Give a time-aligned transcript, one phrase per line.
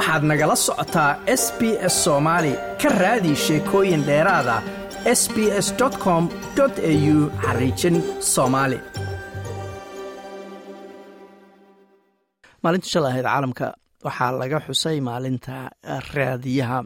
[0.00, 1.10] waxaad nagala socotaa
[1.42, 1.60] s b
[1.92, 4.56] s soomaali ka raadi sheekooyin dheeraada
[5.20, 5.68] s b s
[6.04, 6.22] com
[6.62, 7.96] au xariijin
[8.34, 8.78] soomaali
[12.62, 13.66] maalinta shalay caalamka
[14.06, 15.54] waxaa laga xusay maalinta
[16.14, 16.78] raadiyaha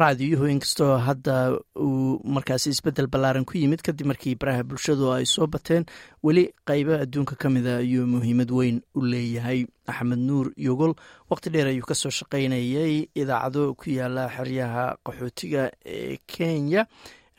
[0.00, 1.34] raadiyuhu inkastoo hadda
[1.76, 5.84] uu markaasi isbeddel ballaaran ku yimid kadib markii baraha bulshadu ay soo bateen
[6.24, 9.66] weli qaybo adduunka ka mida ayuu muhiimad weyn u leeyahay.
[9.86, 10.94] Axmed nuur yogol
[11.30, 16.86] waqti dheer ayuu ka soo shaqaynayay idaacado ku yaalla xeryaha qaxootiga ee kenya.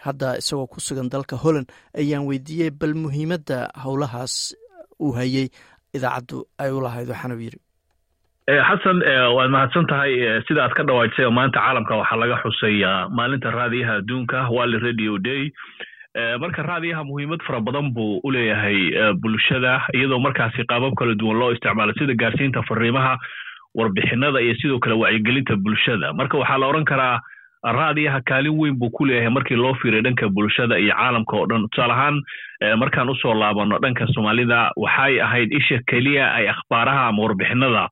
[0.06, 1.68] Hadda isagoo ku sugan dalka holland
[1.98, 4.54] ayaan weydiiyey bal muhiimadda howlahaas
[5.02, 5.48] uu hayay
[5.96, 7.60] idaacaddu ay u lahayd waxaanu yiri
[8.48, 9.00] xasan
[9.36, 12.84] waad mahadsan tahay sida aad ka dhawaajisay maanta caalamka waxaa laga xusay
[13.16, 15.52] maalinta raadiyaha adduunka wally radio day.
[16.40, 18.92] Marka raadiyaha muhiimad fara badan buu u leeyahay
[19.24, 23.18] bulshada iyadoo markaasi qaabab kala duwan loo isticmaalo sida gaarsiinta fariimaha
[23.76, 26.14] warbixinada iyo sidoo kale wacyigelinta bulshada.
[26.14, 27.20] Marka waxaa la odhan karaa
[27.64, 31.64] raadiyaha kaalin weyn buu ku leeyahay markii loo fiiray dhanka bulshada iyo caalamka oo dhan.
[31.72, 32.20] Tusaale ahaan
[32.78, 37.88] markaan u soo laabano dhanka soomaalida waxay ahayd isha keliya ay akhbaaraha ama warbixinada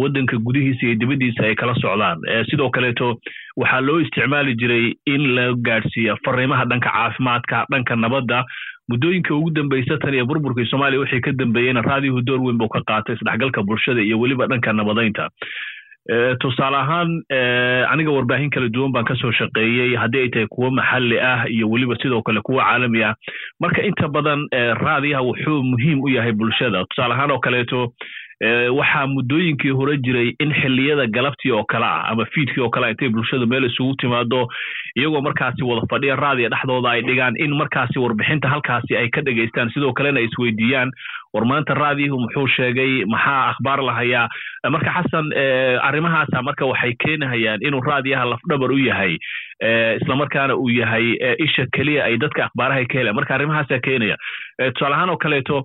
[0.00, 2.18] waddanka gudihiisa iyo dibaddiisa ay kala socdaan.
[2.50, 3.08] Sidoo kaleeto
[3.56, 8.44] waxaa loo isticmaali jiray in la gaadhsiiya fariimaha dhanka caafimaadka dhanka nabadda.
[8.90, 12.80] Muddooyinka ugu dambeysa tan iyo burburkii soomaaliya wixii ka dambeeyeyna raadiyuhu door weyn buu ka
[12.90, 15.28] qaatay isdhexgalka bulshada iyo weliba dhanka nabadaynta.
[16.40, 17.22] Tusaale ahaan
[17.88, 21.70] aniga warbaahin kala duwan baan ka soo shaqeeyey haddii ay tahay kuwo maxalli ah iyo
[21.70, 23.14] weliba sidoo kale kuwo caalami ah.
[23.60, 26.84] Marka inta badan raadiyaha wuxuu muhiim u yahay bulshada.
[26.92, 27.94] Tusaale ahaan oo kaleeto
[28.78, 33.08] waxaa muddooyinkii hore jiray in xilliyada galabtii oo kale ah ama fiidkii oo kale intay
[33.08, 34.48] bulshadu meel isugu timaado
[34.96, 39.70] iyagoo markaasi wada fadhiya raadiya dhexdooda ay dhigaan in markaasi warbixinta halkaasi ay ka dhegaystaan.
[39.74, 40.90] Sidoo kalena ay isweydiiyaan
[41.34, 44.28] war maanta raadiyahu muxuu sheegay maxaa akhbaar lahayaa
[44.70, 45.26] marka xasan
[45.88, 49.18] arrimahaasa marka waxay keenahayaan inuu raadiyaha lafdhabar u yahay
[50.00, 51.06] islamarkaana uu yahay
[51.46, 53.16] isha keliya ay dadka akhbaaraha ka helaan.
[53.18, 54.16] Marka arrimahaasaa keenaya
[54.74, 55.56] tusaale ahaan oo kaleeto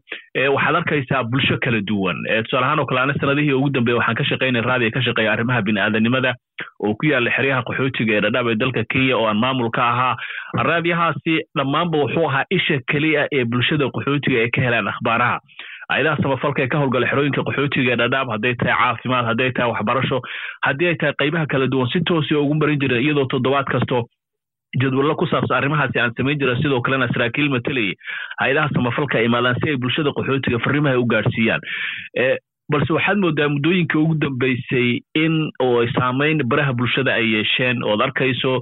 [0.56, 2.18] waxaad arkaysaa bulsho kala duwan.
[2.46, 5.62] Tusaale ahaan oo kale ana sanadihii ugu dambeeya waxaan ka shaqaynay raadiya ka shaqeeya arrimaha
[5.70, 6.34] bini'aadanimada
[6.84, 10.16] oo ku yaalla xeryaha qaxootiga ee dhadhaab ee dalka kenya oo aan maamul ahaa
[10.70, 15.40] raadiyahaasi dhammaanba wuxuu ahaa isha keliya ee bulshada qaxootiga ay ka helaan akhbaaraha.
[15.94, 20.22] Ayadaha samafalka ee ka howlgala xerooyinka qaxootiga ee dhadhaab hadday tahay caafimaad hadday tahay waxbarasho
[20.68, 24.02] haddii ay tahay qaybaha kala duwan si toosi ugu marin jiren iyadoo toddobaad kasto
[24.82, 27.96] jadwallo ku saabsan arrimahaasi aan samayn jira sidoo kalena saraakiil matalayay
[28.42, 31.62] hay'adaha samafalka imaadaan si ay bulshada qaxootiga fariimaha u gaadhsiiyaan
[32.70, 35.52] balse waxaad moodaa muddooyinka ugu dambeysay in
[35.98, 38.62] saamayn baraha bulshada ay yeesheen ood arkayso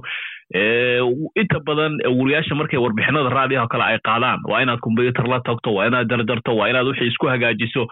[1.42, 5.74] inta badan wariyaasha markay warbixinada raadiyaha o kale ay qaadaan waa inaad kombyutar la tagto
[5.74, 7.86] waa inaad dardarto waa inaad wixii isku hagaajiso.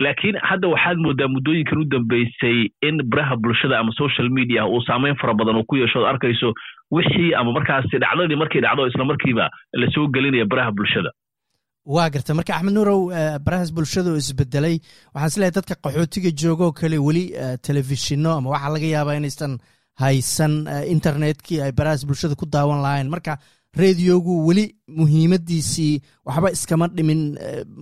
[0.00, 5.16] Laakiin hadda waxaad moodaa muddooyinkan u dambeysay in baraha bulshada ama social media uu saamayn
[5.16, 6.54] fara badan uu ku yeesho arkayso
[6.90, 11.10] wixii ama markaasi dhacdadii markay dhacdo isla markiiba la soo gelinaya baraha bulshada
[11.94, 12.32] waa garta.
[12.38, 13.00] Marka axmed nuurow
[13.46, 14.76] barahaas bulshada oo isbedelay.
[15.14, 17.24] Waxaan is leeyahay dadka qaxootiga joogoo kale weli
[17.66, 19.52] telefishinno ama waxaa laga yaabaa inaysan
[20.02, 20.52] haysan
[20.94, 23.32] internetkii ay barahaas bulshada ku daawan lahayn marka
[23.82, 24.64] radiogu weli
[24.98, 25.94] muhiimadiisii
[26.28, 27.22] waxba iskama dhimin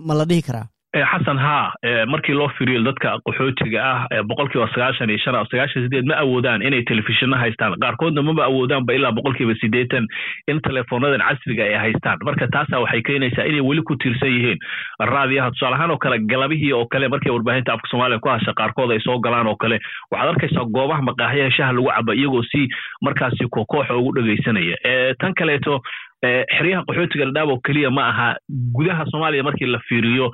[0.07, 1.73] ma la dhihi karaa xasan haa
[2.07, 6.81] markii loo firiyo dadka qaxootiga ah boqolkiiba sagaashan iyo shan sagaashan sideed ma awoodaan inay
[6.87, 7.75] telefishinno haystaan?
[7.81, 10.07] Qaarkoodna maba awoodaanba ilaa boqolkiiba sideetan
[10.47, 12.17] in teleefoonadan casriga ay haystaan.
[12.23, 14.57] Marka taasa waxay keenaysaa inay weli ku tiirsan yihiin
[14.99, 15.51] raadiyaha.
[15.51, 18.99] Tusaale ahaan oo kale galabihii oo kale markay warbaahinta afka soomaaliya ku hasha qaarkood ay
[19.03, 19.79] soo galaan oo kale.
[20.11, 22.67] Waxaad arkaysaa goobaha maqaaxyaha shaha lagu caba iyagoo si
[23.03, 24.75] markaasi kokooxa ugu dhegaysanaya
[25.19, 25.81] tan kaleeto
[26.25, 28.27] xeryaha qaxootiga dhadhaab oo keliya ma aha.
[28.75, 30.29] Gudaha soomaaliya markii la fiiriyo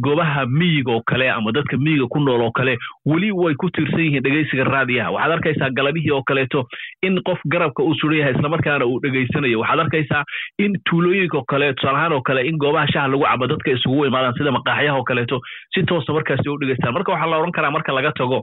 [0.00, 2.76] goobaha miyiga oo kale ama dadka miyiga ku nool oo kale
[3.06, 5.10] weli way ku tiirsan yihiin dhegaysiga raadiyaha.
[5.10, 6.66] Waxaad arkaysaa galabihii oo kaleeto
[7.02, 10.22] in qof garabka uu suran yahay islamarkaana uu dhegaysanayo waxaad arkaysaa
[10.58, 14.06] in tuulooyinka oo kale tusaale ahaan oo kale in goobaha shaha lagu cabo dadka isugu
[14.06, 15.40] imaadaan sida maqaaxyaha oo kaleeto
[15.74, 18.42] si toosa markaasi u dhegaystaan marka waxaa la odhan karaa marka laga tago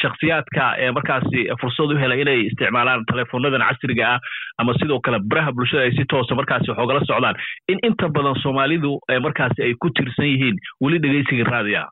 [0.00, 0.64] shakhsiyaadka
[0.96, 4.20] markaasi fursad u hela inay isticmaalaan teleefoonadan casriga ah
[4.58, 7.36] ama sidoo kale baraha bulshada ay si toosa markaasi waxoogala socdaan
[7.72, 8.90] in inta badan soomaalidu
[9.26, 11.88] markaasi ay ku tiirsan yihiin weli dhegaysiga raadiyaha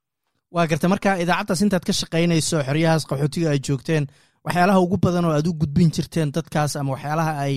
[0.56, 4.04] waa garta marka idaacaddaas intaad ka shaqaynayso xeryahaas qaxootiga ay joogteen
[4.46, 7.54] waxyaalaha ugu badan oo aad u gudbin jirteen dadkaas ama waxyaalaha ay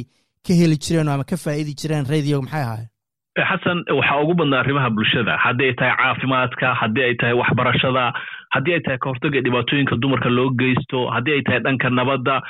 [0.47, 2.89] ka heli jireen ama ka faa'idi jireen radio maxay ahaayeen
[3.37, 5.37] xasan waxaa ugu badnaa arrimaha bulshada.
[5.37, 8.13] Haddii ay tahay caafimaadka haddii ay tahay waxbarashada
[8.53, 12.41] haddii ay tahay kahortaga dhibaatooyinka dumarka loo geysto haddii ay tahay dhanka nabadda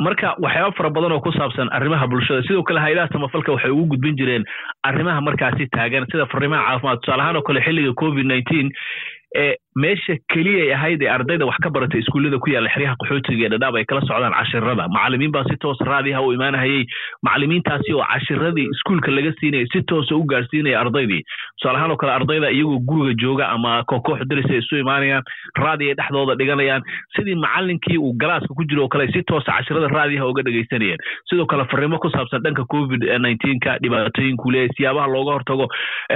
[0.00, 2.42] marka waxyaaba fara badan oo ku saabsan arrimaha bulshada.
[2.48, 4.44] Sidoo kale hay'adaha samafalka waxay ugu gudbin jireen
[4.82, 7.00] arrimaha markaasi taagan sida fariimaha caafimaad.
[7.04, 8.72] Tusaale ahaan oo kale xilliga covid nineteen
[9.84, 13.76] meesha keliyay ahayd ee ardayda wax ka baratay iskuullada ku yaalla xeryaha qaxootiga ee dhadhaab
[13.80, 16.84] ay kala socdaan cashirada macallimiin baa si toos raadiha u imaanahayey
[17.28, 21.22] macallimiintaasi oo cashiradii iskuulka laga siinaya si toosa u gaarsiinaya ardaydii.
[21.58, 25.24] Tusaale ahaan oo kale ardayda iyagoo guriga jooga ama kokoox daris ay isu imaanayaan
[25.62, 26.82] raadi ay dhexdooda dhiganayaan.
[27.16, 30.98] Sidii macallinkii uu galaaska ku jiro oo kale si toosa cashirada raadiyaha uga dhegaysanayeen
[31.30, 33.04] sidoo kale fariimo ku saabsan dhanka covid
[33.64, 35.68] ka dhibaatooyinku leeyahy siyaabaha looga hortago.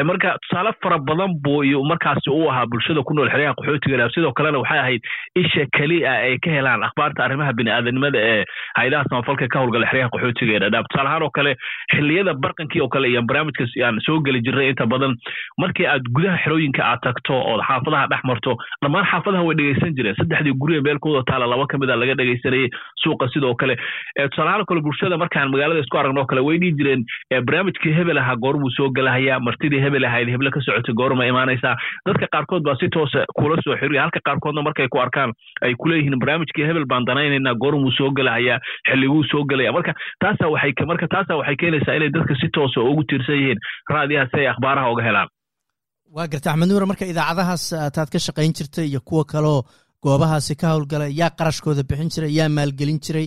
[0.05, 4.11] Marka tusaale fara badan buu iyo markaasi uu ahaa bulshada ku nool xeryaha qaxootiga dhab
[4.17, 5.03] sidoo kalena waxay ahayd
[5.43, 8.45] isha keliya ay ka helaan akhbaarta arrimaha bini'aadanimada ee
[8.81, 11.53] haydaha samafalka ka howlgala xeryaha qaxootiga ee dhadhaab tusaale ahaan oo kale
[11.95, 15.15] xilliyada barqankii oo kale iyo barnaamijka aan soo geli jirnay inta badan
[15.65, 20.17] markii aad gudaha xerooyinka aad tagto ood xaafadaha dhex marto dhammaan xaafadaha way dhegaysan jireen.
[20.21, 22.69] Saddexdii guriga meelkooda taala laba ka mid a laga dhegaysanayay
[23.03, 23.75] suuqa sidoo kale.
[24.31, 27.05] Tusaale ahaan oo kale bulshada markaan magaalada isku aragno kale way dhihi jireen
[27.49, 31.75] barnaamijkii hebel ahaa goormuu soo gelahayaa martidii hebel ahayd heble ka socotay goorma imaanaysaa.
[32.07, 35.31] Dadka qaarkood baa si toosa kula soo xiriya halka qaarkoodna markay ku arkaan
[35.67, 38.59] ay kuleeyihiin barnaamijkii hebel baan danaynaynaa goormuu soo gelahayaa
[38.89, 39.93] xilliguu soo gelaya marka
[40.23, 43.61] taasa waxay marka taasa waxay keenaysaa inay dadka si toosa ugu tiirsan yihiin
[43.95, 45.29] raadiyaha si ay akhbaaraha uga helaan.
[46.17, 47.65] Waa garta axmed nuure marka idaacadahaas
[47.97, 49.59] taad ka shaqayn jirtay iyo kuwa kaleo
[50.05, 53.27] goobahaasi ka howlgala yaa qarashkooda bixin jiray yaa maalgelin jiray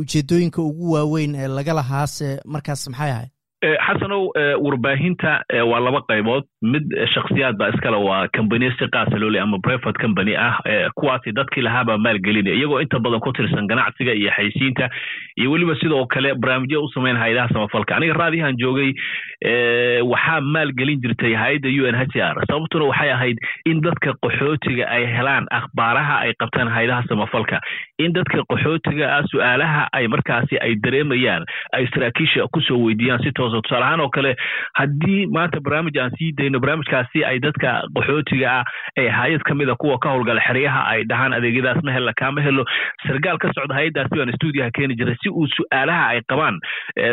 [0.00, 3.30] ujeedooyinka ugu waaweyn ee laga lahaase markaas maxay ahayd
[3.62, 4.30] xasanow
[4.62, 6.44] warbaahinta waa laba qaybood.
[6.62, 6.84] Mid
[7.14, 10.58] shaksiyaad baa iskale waa combaniya si qaasa loole ama private company ah.
[10.94, 12.54] Kuwaasi dadkii lahaabaa maalgelinaya.
[12.56, 14.88] Iyagoo inta badan ku tirsan ganacsiga iyo xaysiinta
[15.36, 17.96] iyo weliba sidoo kale barnaamijyo u samayn hayadaha samafalka.
[17.96, 18.94] Aniga raadiyahan joogay
[19.42, 22.34] waxaa maalgelin jirtay hay'adda u n h r.
[22.50, 23.38] Sababtuna waxay ahayd
[23.70, 27.60] in dadka qaxootiga ay helaan akhbaaraha ay qabtaan hayadaha samafalka
[28.02, 33.30] in dadka qaxootiga ah su'aalaha ay markaasi ay dareemayaan ay saraakiisha ku soo weydiiyaan si
[33.32, 34.34] toosa tusaale ahaan oo kale
[34.74, 38.64] haddii maanta barnaamij aan sii dayno barnaamijkaasi ay dadka qaxootiga ah
[38.98, 42.42] ee hay'ad ka mid a kuwa ka howlgala xeryaha ay dhahaan adeegyadaas ma hella kaama
[42.42, 42.64] helo.
[43.06, 46.58] Sargaal ka socda hay'addaasi baan stuudiyaha keeni jiray si uu su'aalaha ay qabaan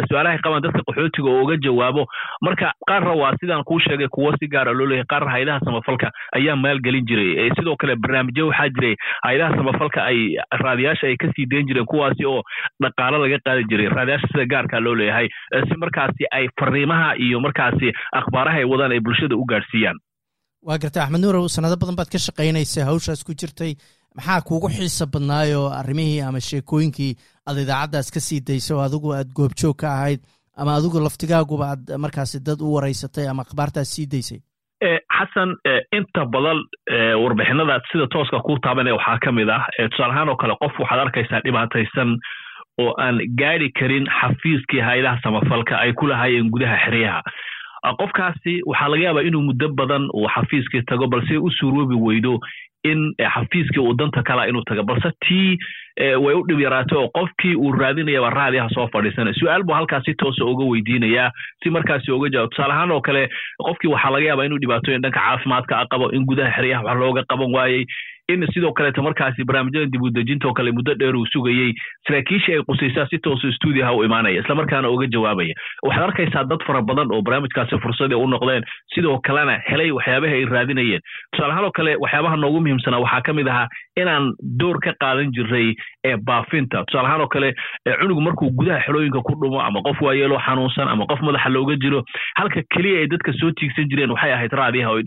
[0.09, 2.05] su'aalaha ay qabaan dadka qaxootiga oo uga jawaabo
[2.41, 5.05] marka qaarna waa sidaan kuu sheegay kuwo si gaara loo leeyahay.
[5.13, 7.49] Qaarna hay'adaha samafalka ayaa maalgelin jiray.
[7.55, 8.95] Sidoo kale barnaamijyo waxaa jiray
[9.25, 10.19] hay'adaha samafalka ay
[10.63, 12.41] raadiyaasha ay ka sii dayn jireen kuwaasi oo
[12.83, 13.87] dhaqaalo laga qaadi jiray.
[13.97, 15.27] Raadiyaasha sida gaarka loo leeyahay
[15.69, 19.97] si markaasi ay fariimaha iyo markaasi akhbaaraha ay wadaan ay bulshada u gaadhsiiyaan
[20.65, 23.75] waa garta axmed nuurow sanado badan baad ka shaqaynaysay hawshaas ku jirtay.
[24.15, 27.11] Maxaa kuugu xiisa badnaayoo arrimihii ama sheekooyinkii
[27.47, 30.21] aad idaacaddaas ka sii daysay oo adigu aad goobjoog ka ahayd
[30.57, 34.39] ama adigu laftigaaguba aad markaasi dad u waraysatay ama akhbaartaas sii daysay?
[35.17, 35.49] Xasan
[35.97, 36.59] inta badan
[37.23, 40.99] warbixinadaad sida tooska ku taabanaya waxaa ka mid ah tusaale ahaan oo kale qof waxaad
[41.05, 42.09] arkaysaa dhibaataysan
[42.83, 47.21] oo aan gaari karin xafiiskii hay'adaha samafalka ay ku lahaayeen gudaha xeryaha.
[47.99, 52.39] Qofkaasi waxaa laga yaabaa inuu muddo badan uu xafiiskii tago balse u suuroobi weydo
[52.91, 52.99] in
[53.33, 55.57] xafiiskii uu danta kala inuu tago balse tii
[55.97, 60.13] way u dhib yaraatay oo qofkii uu raadinayaba raadiyaha soo fadhiisanay su'aal buu halkaas si
[60.23, 61.31] toosa uga weydiinayaa
[61.63, 62.49] si markaasi uga jawaab.
[62.51, 63.29] Tusaale ahaan oo kale
[63.63, 67.23] qofkii waxaa laga yaabaa inuu dhibaatooyin dhanka caafimaadka a qabo in gudaha xeryaha wax looga
[67.31, 67.85] qaban waayey
[68.27, 71.73] in sidoo kaleeto markaasi barnaamijyada dib udejinta oo kale muddo dheer uu sugayey
[72.07, 75.53] saraakiishii ay qusaysaa si toosa stuudiyaha u imaanaya islamarkaana uga jawaabaya.
[75.83, 78.63] Waxaad arkaysaa dad fara badan oo barnaamijkaasi fursadii u noqdeen
[78.95, 81.01] sidoo kalena helay waxyaabaha ay raadinayeen.
[81.31, 83.67] Tusaale ahaan oo kale waxyaabaha noogu muhiimsanaa waxaa ka mid ahaa
[83.97, 86.83] inaan door ka qaadan jiray ee baafinta.
[86.89, 87.53] Tusaale ahaan oo kale
[88.01, 92.01] cunugu markuu gudaha xelooyinka ku dhumo ama qof waayeeloo xanuunsan ama qof madaxa looga jiro
[92.41, 94.97] halka keliya ay dadka soo tiigsan jireen waxay ahayd raadiyaha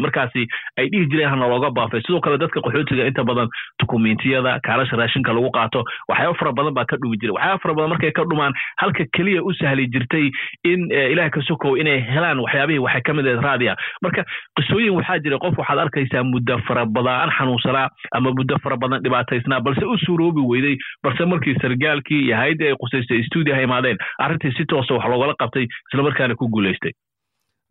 [0.00, 0.46] markaasi
[0.78, 2.00] ay dhihi jireen hana looga baafay.
[2.06, 3.48] Sidoo kale dadka qaxootiga inta badan
[3.80, 7.34] dukumentiyada kaalasha raashinka lagu qaato waxyaaba fara badan baa ka dhumi jiray.
[7.36, 8.52] Waxyaaba fara badan markay ka dhumaan
[8.82, 10.30] halka keliya u sahli jirtay
[10.72, 10.80] in
[11.12, 14.24] ilaah ka sokow inay helaan waxyaabihii waxay ka mid ahayd raadiya marka
[14.60, 19.60] qisooyin waxaa jira qof waxaad arkaysaa muddo fara badan xanuunsanaa ama muddo fara badan dhibaataysnaa
[19.60, 24.64] balse u suuroobi weyday balse markii sargaalkii iyo hay'addii ay qusaystay stuudiyaha imaadeen arrintii si
[24.66, 26.92] toosa wax loogala qabtay islamarkaana ku guulaystay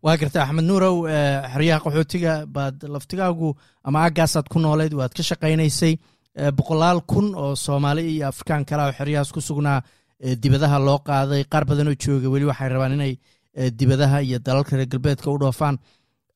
[0.03, 0.95] waa garta axmed nuurow
[1.53, 3.49] xeryaha qaxootiga baad laftigaagu
[3.87, 5.93] ama aggaasaad ku noolayd waad ka shaqaynaysay
[6.57, 9.79] boqolaal kun oo soomaali iyo afrikaan kale oo xeryahaas ku sugnaa
[10.43, 11.43] dibadaha loo qaaday.
[11.51, 13.13] Qaar badan oo jooga weli waxay rabaan inay
[13.79, 15.75] dibadaha iyo dalalka reer galbeedka u dhoofaan.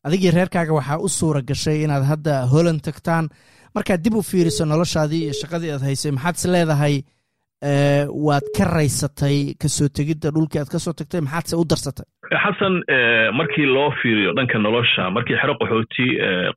[0.05, 3.25] Adigii reerkaaga waxaa u suura gashay inaad hadda holland tagtaan.
[3.75, 6.95] Markaad dib u fiiriso noloshaadii iyo shaqadii aad haysay maxaad is leedahay
[8.27, 12.05] waad ka raysatay ka soo tegidda dhulkii aad ka soo tagtay maxaadse u darsatay?
[12.43, 12.75] Xasan
[13.39, 16.07] markii loo fiiriyo dhanka nolosha markii xero qaxooti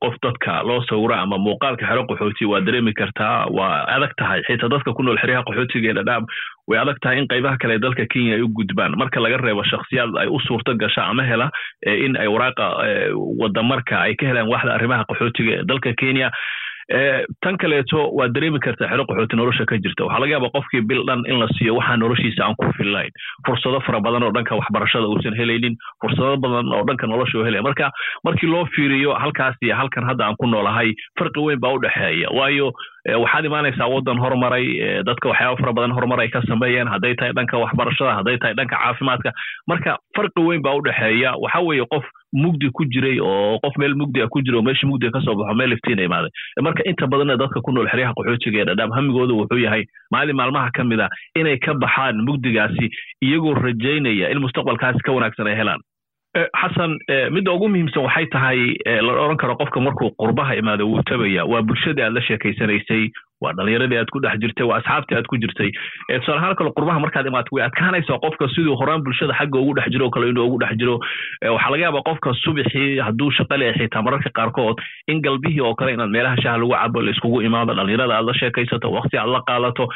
[0.03, 4.41] qof dadka loo sawira ama muuqaalka xero qaxooti waa dareemi kartaa waa adag tahay.
[4.47, 6.23] Xitaa dadka ku nool xeryaha qaxootiga ee dhadhaab
[6.67, 8.97] way adag tahay in qaybaha kale dalka kenya ay u gudbaan.
[8.99, 11.47] Marka laga reebo shakhsiyaad ay u suurto gasha ama hela
[11.87, 12.65] in ay waraaqa
[13.41, 16.31] wadamarka ay ka helaan waxda arrimaha qaxootiga ee dalka kenya
[17.43, 20.05] tan kaleeto waa dareemi kartaa xero qaxooti nolosha ka jirta.
[20.05, 23.11] Waxaa laga yaaba qofkii bil dhan in la siiyo waxaa noloshiisa aan ku fillayn.
[23.45, 27.61] Fursado fara badan oo dhanka waxbarashada uusan helaynin fursado badan oo dhanka nolosha u helaya
[27.63, 27.91] marka
[28.23, 32.29] markii loo fiiriyo halkaas iyo halkan hadda aan ku noolahay farqi weyn baa u dhexeeya.
[32.31, 32.71] Waayo
[33.23, 38.15] waxaad imaanaysaa waddan horumaray dadka waxyaaba fara badan horumar ka sameeyeen hadday tahay dhanka waxbarashada
[38.15, 39.31] hadday tahay dhanka caafimaadka.
[39.67, 41.35] Marka farqi weyn baa u dhexeeya.
[41.35, 42.03] Waxa weeye qof
[42.43, 45.35] mugdi ku jiray oo qof meel mugdi a ku jira oo meesha mugdiga ka soo
[45.41, 46.31] baxo meel iftiina imaaday
[46.67, 49.83] marka inta badanna dadka ku nool xeryaha qaxootiga ee dhadhaab hamigooda wuxuu yahay
[50.15, 51.09] maalin maalmaha ka mid a
[51.41, 52.89] inay ka baxaan mugdigaasi
[53.29, 55.81] iyagoo rajaynaya in mustaqbalkaasi ka wanaagsan ay helaan.
[56.61, 56.91] Xasan
[57.33, 58.59] midda ugu muhiimsan waxay tahay
[59.05, 63.03] la odhan karo qofka markuu qurbaha imaado wuu tabaya waa bulshadii aad la sheekaysanaysay
[63.41, 65.69] waa dhalinyaradii aad ku dhex jirtay waa asxaabtii aad ku jirtay.
[66.09, 69.89] Tusaale ahaan kale qurbaha markaad imaato way adkaanaysaa qofka siduu horaan bulshada xagga ugu dhex
[69.93, 70.95] jiro kale inuu ugu dhex jiro.
[71.55, 75.93] Waxaa laga yaabaa qofka subixii hadduu shaqa leeya xitaa mararka qaarkood in galbihii oo kale
[75.93, 79.41] inaad meelaha shaha lagu cabo la iskugu imaado dhalinyarada aad la sheekaysato waqti aad la
[79.47, 79.87] qaadato.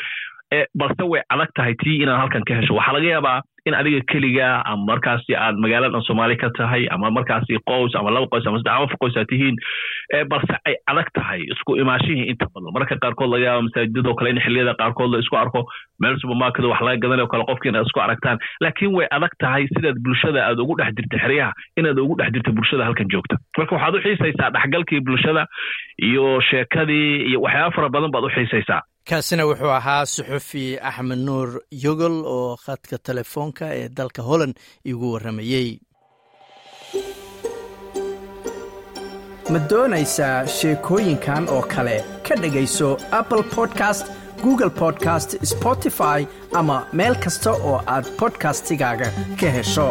[0.75, 2.75] Balse way adag tahay tii inaad halkan ka hesho.
[2.75, 7.59] Waxaa laga yaabaa in adiga keliga ama markaasi aad magaaladan soomaali ka tahay ama markaasi
[7.69, 9.55] qoys ama laba qoys ama saddex afar qoys aad tihiin
[10.31, 12.73] balse ay adag tahay isku imaashihii inta badan.
[12.75, 15.61] Mararka qaarkood laga yaaba masaajidadoo kale in xilliyada qaarkood la isku arko
[16.01, 18.37] meel supermarket wax laga gadanayo kale qofki inaad isku aragtaan.
[18.65, 22.51] Laakiin way adag tahay sidaad bulshada aad ugu dhex jirta xeryaha inaad ugu dhex jirta
[22.57, 23.35] bulshada halkan joogta.
[23.57, 25.45] Marka waxaad u xiisaysaa dhexgalkii bulshada
[26.09, 31.49] iyo sheekadii iyo waxyaaba fara badan baad u xiisaysaa kaasina wuxuu ahaa suxufi axmed nuur
[31.85, 34.55] yogol oo khadka telefoonka ee dalka holland
[34.91, 35.69] igu warramayey
[39.53, 41.97] ma doonaysaa sheekooyinkan oo kale?
[42.27, 42.89] Ka dhegayso
[43.19, 44.05] apple podcast
[44.43, 46.19] google podcast spotify
[46.59, 49.07] ama meel kasta oo aad bodkastigaaga
[49.39, 49.87] ka hesho